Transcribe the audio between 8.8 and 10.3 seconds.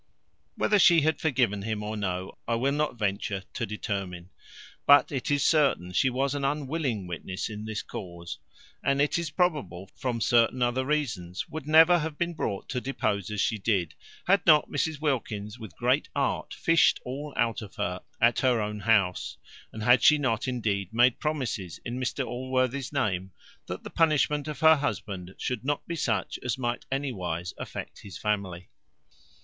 and it is probable from